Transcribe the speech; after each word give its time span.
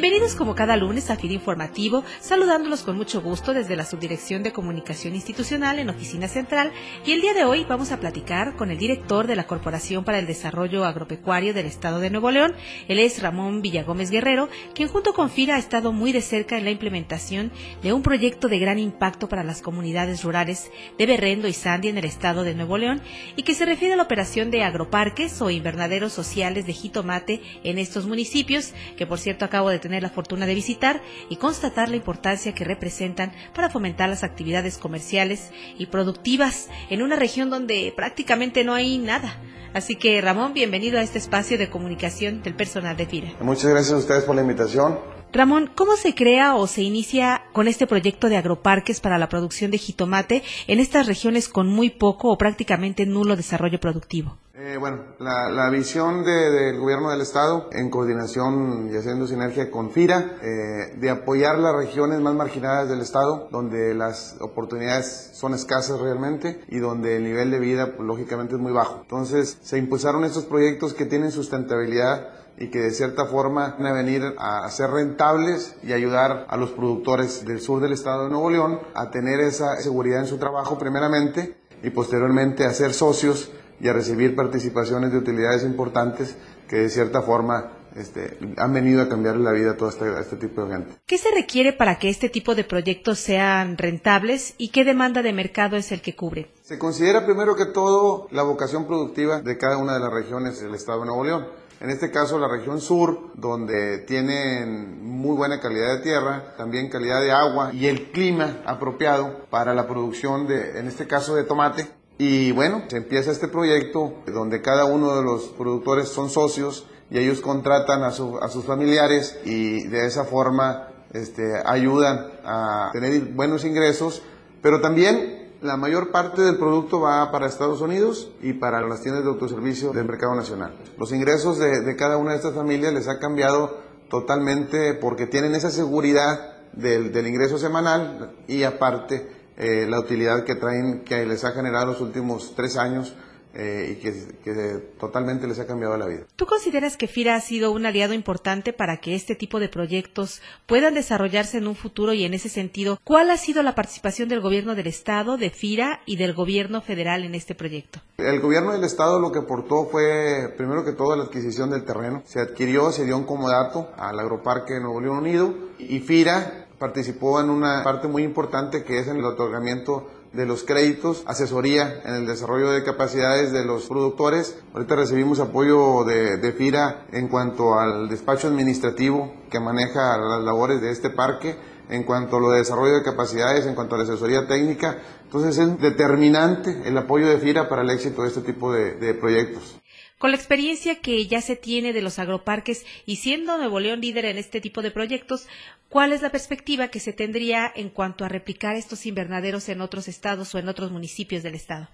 Bienvenidos 0.00 0.36
como 0.36 0.54
cada 0.54 0.76
lunes 0.76 1.10
a 1.10 1.16
FIR 1.16 1.32
Informativo, 1.32 2.04
saludándolos 2.20 2.84
con 2.84 2.96
mucho 2.96 3.20
gusto 3.20 3.52
desde 3.52 3.74
la 3.74 3.84
Subdirección 3.84 4.44
de 4.44 4.52
Comunicación 4.52 5.16
Institucional 5.16 5.80
en 5.80 5.90
Oficina 5.90 6.28
Central. 6.28 6.70
Y 7.04 7.10
el 7.10 7.20
día 7.20 7.34
de 7.34 7.42
hoy 7.42 7.66
vamos 7.68 7.90
a 7.90 7.98
platicar 7.98 8.54
con 8.54 8.70
el 8.70 8.78
director 8.78 9.26
de 9.26 9.34
la 9.34 9.48
Corporación 9.48 10.04
para 10.04 10.20
el 10.20 10.28
Desarrollo 10.28 10.84
Agropecuario 10.84 11.52
del 11.52 11.66
Estado 11.66 11.98
de 11.98 12.10
Nuevo 12.10 12.30
León, 12.30 12.54
él 12.86 13.00
es 13.00 13.20
Ramón 13.20 13.60
Villagómez 13.60 14.12
Guerrero, 14.12 14.48
quien 14.72 14.86
junto 14.86 15.14
con 15.14 15.30
FIRA 15.30 15.56
ha 15.56 15.58
estado 15.58 15.90
muy 15.90 16.12
de 16.12 16.20
cerca 16.20 16.56
en 16.56 16.62
la 16.62 16.70
implementación 16.70 17.50
de 17.82 17.92
un 17.92 18.02
proyecto 18.02 18.46
de 18.48 18.60
gran 18.60 18.78
impacto 18.78 19.28
para 19.28 19.42
las 19.42 19.62
comunidades 19.62 20.22
rurales 20.22 20.70
de 20.96 21.06
Berrendo 21.06 21.48
y 21.48 21.52
Sandia 21.52 21.90
en 21.90 21.98
el 21.98 22.04
Estado 22.04 22.44
de 22.44 22.54
Nuevo 22.54 22.78
León 22.78 23.02
y 23.34 23.42
que 23.42 23.54
se 23.54 23.66
refiere 23.66 23.94
a 23.94 23.96
la 23.96 24.04
operación 24.04 24.52
de 24.52 24.62
agroparques 24.62 25.42
o 25.42 25.50
invernaderos 25.50 26.12
sociales 26.12 26.66
de 26.66 26.72
jitomate 26.72 27.42
en 27.64 27.78
estos 27.78 28.06
municipios, 28.06 28.74
que 28.96 29.04
por 29.04 29.18
cierto 29.18 29.44
acabo 29.44 29.70
de 29.70 29.80
tener 29.80 29.87
la 29.88 30.10
fortuna 30.10 30.46
de 30.46 30.54
visitar 30.54 31.02
y 31.28 31.36
constatar 31.36 31.88
la 31.88 31.96
importancia 31.96 32.54
que 32.54 32.64
representan 32.64 33.32
para 33.54 33.70
fomentar 33.70 34.08
las 34.08 34.24
actividades 34.24 34.78
comerciales 34.78 35.50
y 35.78 35.86
productivas 35.86 36.68
en 36.90 37.02
una 37.02 37.16
región 37.16 37.50
donde 37.50 37.92
prácticamente 37.96 38.64
no 38.64 38.74
hay 38.74 38.98
nada. 38.98 39.36
Así 39.74 39.96
que 39.96 40.20
Ramón, 40.20 40.54
bienvenido 40.54 40.98
a 40.98 41.02
este 41.02 41.18
espacio 41.18 41.58
de 41.58 41.70
comunicación 41.70 42.42
del 42.42 42.54
personal 42.54 42.96
de 42.96 43.06
FIRA. 43.06 43.32
Muchas 43.40 43.70
gracias 43.70 43.92
a 43.92 43.98
ustedes 43.98 44.24
por 44.24 44.34
la 44.34 44.42
invitación. 44.42 44.98
Ramón, 45.30 45.70
¿cómo 45.74 45.96
se 45.96 46.14
crea 46.14 46.54
o 46.54 46.66
se 46.66 46.82
inicia 46.82 47.42
con 47.52 47.68
este 47.68 47.86
proyecto 47.86 48.30
de 48.30 48.38
agroparques 48.38 49.00
para 49.00 49.18
la 49.18 49.28
producción 49.28 49.70
de 49.70 49.76
jitomate 49.76 50.42
en 50.66 50.80
estas 50.80 51.06
regiones 51.06 51.50
con 51.50 51.68
muy 51.68 51.90
poco 51.90 52.30
o 52.30 52.38
prácticamente 52.38 53.04
nulo 53.04 53.36
desarrollo 53.36 53.78
productivo? 53.78 54.38
Eh, 54.60 54.76
bueno, 54.76 55.04
la, 55.20 55.70
visión 55.70 56.24
del 56.24 56.80
gobierno 56.80 57.10
del 57.10 57.20
estado, 57.20 57.68
en 57.70 57.90
coordinación 57.90 58.90
y 58.92 58.96
haciendo 58.96 59.28
sinergia 59.28 59.70
con 59.70 59.92
FIRA, 59.92 60.32
eh, 60.42 60.96
de 60.96 61.10
apoyar 61.10 61.60
las 61.60 61.76
regiones 61.76 62.20
más 62.20 62.34
marginadas 62.34 62.88
del 62.88 63.00
estado, 63.00 63.46
donde 63.52 63.94
las 63.94 64.36
oportunidades 64.40 65.30
son 65.34 65.54
escasas 65.54 66.00
realmente 66.00 66.60
y 66.66 66.78
donde 66.78 67.18
el 67.18 67.22
nivel 67.22 67.52
de 67.52 67.60
vida, 67.60 67.94
pues, 67.94 68.04
lógicamente, 68.04 68.56
es 68.56 68.60
muy 68.60 68.72
bajo. 68.72 69.02
Entonces, 69.02 69.58
se 69.62 69.78
impulsaron 69.78 70.24
estos 70.24 70.46
proyectos 70.46 70.92
que 70.92 71.06
tienen 71.06 71.30
sustentabilidad 71.30 72.30
y 72.58 72.68
que 72.68 72.80
de 72.80 72.90
cierta 72.90 73.26
forma 73.26 73.76
van 73.78 73.86
a 73.86 73.92
venir 73.92 74.34
a 74.38 74.68
ser 74.70 74.90
rentables 74.90 75.76
y 75.84 75.92
ayudar 75.92 76.46
a 76.48 76.56
los 76.56 76.70
productores 76.70 77.46
del 77.46 77.60
sur 77.60 77.80
del 77.80 77.92
estado 77.92 78.24
de 78.24 78.30
Nuevo 78.30 78.50
León 78.50 78.80
a 78.94 79.12
tener 79.12 79.38
esa 79.38 79.76
seguridad 79.76 80.18
en 80.18 80.26
su 80.26 80.38
trabajo 80.38 80.76
primeramente 80.78 81.56
y 81.80 81.90
posteriormente 81.90 82.64
a 82.64 82.72
ser 82.72 82.92
socios 82.92 83.52
y 83.80 83.88
a 83.88 83.92
recibir 83.92 84.34
participaciones 84.34 85.12
de 85.12 85.18
utilidades 85.18 85.64
importantes 85.64 86.36
que 86.68 86.76
de 86.76 86.88
cierta 86.88 87.22
forma 87.22 87.72
este, 87.96 88.38
han 88.56 88.72
venido 88.72 89.02
a 89.02 89.08
cambiar 89.08 89.36
la 89.36 89.52
vida 89.52 89.72
a 89.72 89.76
todo 89.76 89.88
este, 89.88 90.06
este, 90.20 90.36
tipo 90.36 90.64
de 90.64 90.72
gente. 90.72 90.94
¿Qué 91.06 91.18
se 91.18 91.30
requiere 91.34 91.72
para 91.72 91.98
que 91.98 92.08
este 92.08 92.28
tipo 92.28 92.54
de 92.54 92.64
proyectos 92.64 93.18
sean 93.18 93.76
rentables 93.78 94.54
y 94.58 94.68
qué 94.68 94.84
demanda 94.84 95.22
de 95.22 95.32
mercado 95.32 95.76
es 95.76 95.90
el 95.90 96.00
que 96.00 96.14
cubre? 96.14 96.52
Se 96.62 96.78
considera 96.78 97.24
primero 97.24 97.56
que 97.56 97.66
todo 97.66 98.28
la 98.30 98.42
vocación 98.42 98.86
productiva 98.86 99.40
de 99.40 99.58
cada 99.58 99.78
una 99.78 99.94
de 99.94 100.00
las 100.00 100.12
regiones 100.12 100.60
del 100.60 100.74
Estado 100.74 101.00
de 101.00 101.06
Nuevo 101.06 101.24
León. 101.24 101.46
En 101.80 101.90
este 101.90 102.10
caso, 102.10 102.40
la 102.40 102.48
región 102.48 102.80
sur, 102.80 103.30
donde 103.34 103.98
tienen 103.98 105.00
muy 105.00 105.36
buena 105.36 105.60
calidad 105.60 105.96
de 105.96 106.02
tierra, 106.02 106.54
también 106.56 106.90
calidad 106.90 107.20
de 107.20 107.30
agua 107.30 107.70
y 107.72 107.86
el 107.86 108.10
clima 108.10 108.62
apropiado 108.66 109.44
para 109.48 109.74
la 109.74 109.86
producción 109.86 110.48
de, 110.48 110.80
en 110.80 110.88
este 110.88 111.06
caso, 111.06 111.36
de 111.36 111.44
tomate, 111.44 111.86
y 112.18 112.50
bueno, 112.50 112.82
se 112.88 112.96
empieza 112.96 113.30
este 113.30 113.46
proyecto 113.46 114.12
donde 114.26 114.60
cada 114.60 114.84
uno 114.86 115.16
de 115.16 115.22
los 115.22 115.44
productores 115.56 116.08
son 116.08 116.30
socios 116.30 116.84
y 117.10 117.18
ellos 117.18 117.40
contratan 117.40 118.02
a, 118.02 118.10
sus 118.10 118.64
familiares 118.66 119.38
y 119.44 119.86
de 119.86 120.04
esa 120.04 120.24
forma 120.24 120.88
este, 121.12 121.62
ayudan 121.64 122.26
a 122.44 122.90
tener 122.92 123.20
buenos 123.32 123.64
ingresos, 123.64 124.22
pero 124.60 124.80
también 124.80 125.52
la 125.62 125.76
mayor 125.76 126.10
parte 126.10 126.42
del 126.42 126.56
producto 126.56 127.00
va 127.00 127.30
para 127.30 127.46
Estados 127.46 127.80
Unidos 127.80 128.30
y 128.42 128.52
para 128.52 128.80
las 128.80 129.00
tiendas 129.00 129.22
de 129.22 129.30
autoservicio 129.30 129.92
del 129.92 130.04
mercado 130.04 130.34
nacional. 130.34 130.74
Los 130.98 131.12
ingresos 131.12 131.58
de, 131.58 131.94
cada 131.96 132.16
una 132.16 132.32
de 132.32 132.38
estas 132.38 132.54
familias 132.54 132.92
les 132.92 133.06
ha 133.06 133.20
cambiado 133.20 133.78
totalmente 134.10 134.94
porque 134.94 135.26
tienen 135.26 135.54
esa 135.54 135.70
seguridad 135.70 136.56
del, 136.72 137.12
del 137.12 137.28
ingreso 137.28 137.58
semanal 137.58 138.34
y 138.48 138.64
aparte 138.64 139.37
eh, 139.58 139.86
la 139.88 139.98
utilidad 139.98 140.44
que 140.44 140.54
traen, 140.54 141.02
que 141.04 141.26
les 141.26 141.44
ha 141.44 141.50
generado 141.50 141.86
los 141.86 142.00
últimos 142.00 142.54
tres 142.54 142.76
años 142.76 143.14
eh, 143.54 143.96
y 143.98 144.44
que, 144.44 144.52
totalmente 145.00 145.48
les 145.48 145.58
ha 145.58 145.66
cambiado 145.66 145.96
la 145.96 146.06
vida. 146.06 146.26
¿Tú 146.36 146.46
consideras 146.46 146.96
que 146.96 147.08
FIRA 147.08 147.34
ha 147.34 147.40
sido 147.40 147.72
un 147.72 147.84
aliado 147.84 148.14
importante 148.14 148.72
para 148.72 148.98
que 148.98 149.16
este 149.16 149.34
tipo 149.34 149.58
de 149.58 149.68
proyectos 149.68 150.40
puedan 150.66 150.94
desarrollarse 150.94 151.58
en 151.58 151.66
un 151.66 151.74
futuro 151.74 152.12
y 152.12 152.24
en 152.24 152.34
ese 152.34 152.48
sentido, 152.48 153.00
cuál 153.02 153.32
ha 153.32 153.36
sido 153.36 153.64
la 153.64 153.74
participación 153.74 154.28
del 154.28 154.40
gobierno 154.40 154.76
del 154.76 154.86
Estado, 154.86 155.36
de 155.36 155.50
FIRA 155.50 156.02
y 156.06 156.16
del 156.16 156.34
gobierno 156.34 156.80
federal 156.80 157.24
en 157.24 157.34
este 157.34 157.56
proyecto? 157.56 158.00
El 158.18 158.38
gobierno 158.38 158.72
del 158.72 158.84
Estado 158.84 159.18
lo 159.18 159.32
que 159.32 159.40
aportó 159.40 159.88
fue, 159.90 160.54
primero 160.56 160.84
que 160.84 160.92
todo, 160.92 161.16
la 161.16 161.24
adquisición 161.24 161.70
del 161.70 161.84
terreno. 161.84 162.22
Se 162.26 162.40
adquirió, 162.40 162.92
se 162.92 163.06
dio 163.06 163.16
un 163.16 163.24
comodato 163.24 163.90
al 163.96 164.20
Agroparque 164.20 164.78
Nuevo 164.78 165.00
León 165.00 165.18
Unido 165.18 165.54
y 165.80 165.98
FIRA 165.98 166.67
participó 166.78 167.40
en 167.40 167.50
una 167.50 167.82
parte 167.82 168.08
muy 168.08 168.22
importante 168.22 168.84
que 168.84 168.98
es 168.98 169.08
en 169.08 169.18
el 169.18 169.24
otorgamiento 169.24 170.06
de 170.32 170.46
los 170.46 170.62
créditos, 170.62 171.22
asesoría 171.26 172.02
en 172.04 172.14
el 172.14 172.26
desarrollo 172.26 172.70
de 172.70 172.84
capacidades 172.84 173.52
de 173.52 173.64
los 173.64 173.86
productores. 173.86 174.58
Ahorita 174.74 174.96
recibimos 174.96 175.40
apoyo 175.40 176.04
de, 176.04 176.52
FIRA 176.52 177.06
en 177.12 177.28
cuanto 177.28 177.78
al 177.78 178.08
despacho 178.08 178.48
administrativo 178.48 179.32
que 179.50 179.60
maneja 179.60 180.18
las 180.18 180.42
labores 180.42 180.80
de 180.80 180.90
este 180.90 181.10
parque, 181.10 181.56
en 181.88 182.04
cuanto 182.04 182.36
a 182.36 182.40
lo 182.40 182.50
de 182.50 182.58
desarrollo 182.58 182.94
de 182.94 183.02
capacidades, 183.02 183.66
en 183.66 183.74
cuanto 183.74 183.94
a 183.94 183.98
la 183.98 184.04
asesoría 184.04 184.46
técnica. 184.46 184.98
Entonces 185.24 185.56
es 185.58 185.80
determinante 185.80 186.82
el 186.84 186.96
apoyo 186.98 187.26
de 187.28 187.38
FIRA 187.38 187.68
para 187.68 187.82
el 187.82 187.90
éxito 187.90 188.22
de 188.22 188.28
este 188.28 188.42
tipo 188.42 188.72
de 188.72 189.14
proyectos. 189.14 189.80
Con 190.18 190.32
la 190.32 190.36
experiencia 190.36 191.00
que 191.00 191.28
ya 191.28 191.40
se 191.40 191.54
tiene 191.54 191.92
de 191.92 192.02
los 192.02 192.18
agroparques 192.18 192.84
y 193.06 193.16
siendo 193.16 193.56
Nuevo 193.56 193.78
León 193.78 194.00
líder 194.00 194.24
en 194.24 194.36
este 194.36 194.60
tipo 194.60 194.82
de 194.82 194.90
proyectos, 194.90 195.46
¿cuál 195.88 196.12
es 196.12 196.22
la 196.22 196.30
perspectiva 196.30 196.88
que 196.88 196.98
se 196.98 197.12
tendría 197.12 197.70
en 197.72 197.88
cuanto 197.88 198.24
a 198.24 198.28
replicar 198.28 198.74
estos 198.74 199.06
invernaderos 199.06 199.68
en 199.68 199.80
otros 199.80 200.08
estados 200.08 200.52
o 200.54 200.58
en 200.58 200.68
otros 200.68 200.90
municipios 200.90 201.44
del 201.44 201.54
estado? 201.54 201.88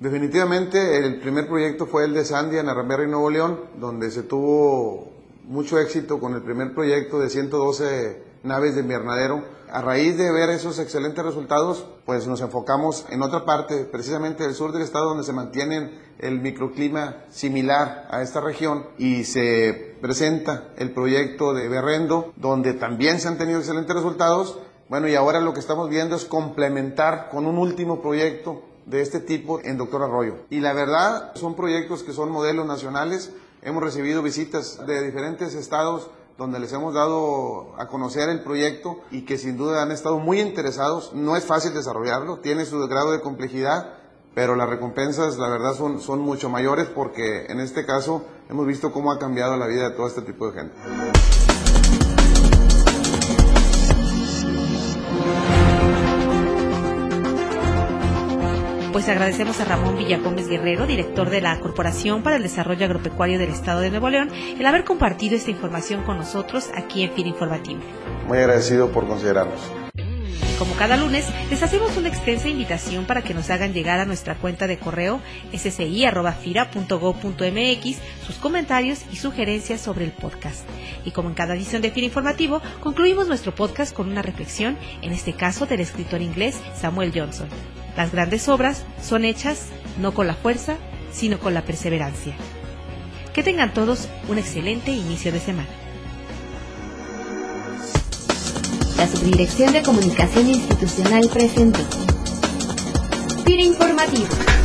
Definitivamente 0.00 0.96
el 0.98 1.20
primer 1.20 1.46
proyecto 1.46 1.86
fue 1.86 2.06
el 2.06 2.14
de 2.14 2.24
Sandia 2.24 2.60
en 2.60 2.68
y 2.68 3.10
Nuevo 3.10 3.28
León, 3.28 3.60
donde 3.78 4.10
se 4.10 4.22
tuvo 4.22 5.15
mucho 5.46 5.78
éxito 5.78 6.20
con 6.20 6.34
el 6.34 6.42
primer 6.42 6.74
proyecto 6.74 7.18
de 7.18 7.30
112 7.30 8.22
naves 8.42 8.74
de 8.74 8.82
invernadero. 8.82 9.44
A 9.70 9.82
raíz 9.82 10.16
de 10.16 10.30
ver 10.30 10.50
esos 10.50 10.78
excelentes 10.78 11.24
resultados, 11.24 11.86
pues 12.04 12.26
nos 12.26 12.40
enfocamos 12.40 13.04
en 13.10 13.22
otra 13.22 13.44
parte, 13.44 13.84
precisamente 13.84 14.44
del 14.44 14.54
sur 14.54 14.72
del 14.72 14.82
estado, 14.82 15.08
donde 15.08 15.24
se 15.24 15.32
mantienen 15.32 16.00
el 16.18 16.40
microclima 16.40 17.24
similar 17.30 18.06
a 18.10 18.22
esta 18.22 18.40
región 18.40 18.86
y 18.96 19.24
se 19.24 19.96
presenta 20.00 20.68
el 20.76 20.92
proyecto 20.92 21.52
de 21.52 21.68
Berrendo, 21.68 22.32
donde 22.36 22.74
también 22.74 23.18
se 23.20 23.28
han 23.28 23.38
tenido 23.38 23.58
excelentes 23.58 23.94
resultados. 23.94 24.58
Bueno, 24.88 25.08
y 25.08 25.16
ahora 25.16 25.40
lo 25.40 25.52
que 25.52 25.60
estamos 25.60 25.90
viendo 25.90 26.14
es 26.14 26.24
complementar 26.24 27.28
con 27.28 27.46
un 27.46 27.58
último 27.58 28.00
proyecto 28.00 28.62
de 28.86 29.00
este 29.00 29.18
tipo 29.18 29.60
en 29.64 29.76
Doctor 29.76 30.04
Arroyo. 30.04 30.36
Y 30.48 30.60
la 30.60 30.72
verdad, 30.72 31.32
son 31.34 31.56
proyectos 31.56 32.04
que 32.04 32.12
son 32.12 32.30
modelos 32.30 32.66
nacionales. 32.66 33.32
Hemos 33.62 33.82
recibido 33.82 34.22
visitas 34.22 34.86
de 34.86 35.04
diferentes 35.04 35.54
estados 35.54 36.10
donde 36.38 36.60
les 36.60 36.72
hemos 36.72 36.94
dado 36.94 37.74
a 37.78 37.88
conocer 37.88 38.28
el 38.28 38.42
proyecto 38.42 39.00
y 39.10 39.22
que 39.22 39.38
sin 39.38 39.56
duda 39.56 39.82
han 39.82 39.90
estado 39.90 40.18
muy 40.18 40.40
interesados. 40.40 41.12
No 41.14 41.36
es 41.36 41.44
fácil 41.44 41.72
desarrollarlo, 41.72 42.40
tiene 42.40 42.64
su 42.64 42.78
grado 42.88 43.12
de 43.12 43.20
complejidad, 43.20 43.94
pero 44.34 44.54
las 44.54 44.68
recompensas 44.68 45.38
la 45.38 45.48
verdad 45.48 45.74
son, 45.74 46.20
mucho 46.20 46.50
mayores 46.50 46.88
porque 46.88 47.46
en 47.46 47.60
este 47.60 47.86
caso 47.86 48.22
hemos 48.50 48.66
visto 48.66 48.92
cómo 48.92 49.10
ha 49.10 49.18
cambiado 49.18 49.56
la 49.56 49.66
vida 49.66 49.88
de 49.88 49.96
todo 49.96 50.06
este 50.06 50.22
tipo 50.22 50.50
de 50.50 50.60
gente. 50.60 51.35
Pues 58.96 59.10
agradecemos 59.10 59.60
a 59.60 59.66
Ramón 59.66 59.98
Villagómez 59.98 60.48
Guerrero, 60.48 60.86
director 60.86 61.28
de 61.28 61.42
la 61.42 61.60
Corporación 61.60 62.22
para 62.22 62.36
el 62.36 62.42
Desarrollo 62.42 62.86
Agropecuario 62.86 63.38
del 63.38 63.50
Estado 63.50 63.80
de 63.80 63.90
Nuevo 63.90 64.08
León, 64.08 64.30
el 64.32 64.64
haber 64.64 64.84
compartido 64.84 65.36
esta 65.36 65.50
información 65.50 66.02
con 66.04 66.16
nosotros 66.16 66.70
aquí 66.74 67.02
en 67.02 67.12
FIR 67.12 67.26
Informativo. 67.26 67.80
Muy 68.26 68.38
agradecido 68.38 68.90
por 68.90 69.06
considerarnos. 69.06 69.60
Como 70.58 70.74
cada 70.76 70.96
lunes, 70.96 71.26
les 71.50 71.62
hacemos 71.62 71.94
una 71.98 72.08
extensa 72.08 72.48
invitación 72.48 73.04
para 73.04 73.20
que 73.20 73.34
nos 73.34 73.50
hagan 73.50 73.74
llegar 73.74 74.00
a 74.00 74.06
nuestra 74.06 74.34
cuenta 74.34 74.66
de 74.66 74.78
correo 74.78 75.20
sci.fira.gov.mx 75.52 77.98
sus 78.26 78.36
comentarios 78.36 79.02
y 79.12 79.16
sugerencias 79.16 79.82
sobre 79.82 80.06
el 80.06 80.12
podcast. 80.12 80.64
Y 81.04 81.10
como 81.10 81.28
en 81.28 81.34
cada 81.34 81.54
edición 81.54 81.82
de 81.82 81.90
FIRA 81.90 82.06
Informativo, 82.06 82.62
concluimos 82.80 83.28
nuestro 83.28 83.54
podcast 83.54 83.94
con 83.94 84.08
una 84.08 84.22
reflexión, 84.22 84.78
en 85.02 85.12
este 85.12 85.34
caso 85.34 85.66
del 85.66 85.80
escritor 85.80 86.22
inglés 86.22 86.58
Samuel 86.74 87.12
Johnson. 87.14 87.50
Las 87.96 88.12
grandes 88.12 88.48
obras 88.48 88.84
son 89.02 89.24
hechas 89.24 89.66
no 89.98 90.12
con 90.12 90.26
la 90.26 90.34
fuerza, 90.34 90.76
sino 91.12 91.38
con 91.38 91.54
la 91.54 91.62
perseverancia. 91.62 92.34
Que 93.34 93.42
tengan 93.42 93.72
todos 93.72 94.08
un 94.28 94.38
excelente 94.38 94.90
inicio 94.92 95.32
de 95.32 95.40
semana. 95.40 95.68
La 98.96 99.06
Subdirección 99.06 99.72
de 99.72 99.82
Comunicación 99.82 100.48
Institucional 100.48 101.28
presentó. 101.32 101.80
FIRA 103.44 103.62
Informativo. 103.62 104.55